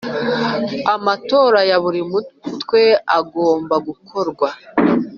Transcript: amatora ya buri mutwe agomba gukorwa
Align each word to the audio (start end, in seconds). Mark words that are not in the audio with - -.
amatora 0.95 1.59
ya 1.69 1.77
buri 1.83 2.01
mutwe 2.11 2.81
agomba 3.17 3.75
gukorwa 3.87 4.49